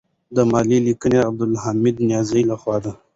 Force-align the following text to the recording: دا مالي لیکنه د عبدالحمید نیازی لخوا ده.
دا 0.35 0.43
مالي 0.51 0.77
لیکنه 0.87 1.17
د 1.21 1.27
عبدالحمید 1.29 1.95
نیازی 2.07 2.41
لخوا 2.51 2.75
ده. 2.83 2.91